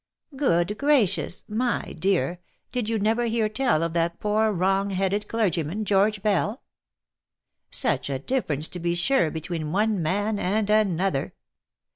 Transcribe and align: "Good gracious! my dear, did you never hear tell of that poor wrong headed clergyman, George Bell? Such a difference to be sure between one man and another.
"Good 0.35 0.79
gracious! 0.79 1.43
my 1.47 1.93
dear, 1.93 2.39
did 2.71 2.89
you 2.89 2.97
never 2.97 3.25
hear 3.25 3.47
tell 3.47 3.83
of 3.83 3.93
that 3.93 4.19
poor 4.19 4.51
wrong 4.51 4.89
headed 4.89 5.27
clergyman, 5.27 5.85
George 5.85 6.23
Bell? 6.23 6.63
Such 7.69 8.09
a 8.09 8.17
difference 8.17 8.67
to 8.69 8.79
be 8.79 8.95
sure 8.95 9.29
between 9.29 9.71
one 9.71 10.01
man 10.01 10.39
and 10.39 10.67
another. 10.71 11.35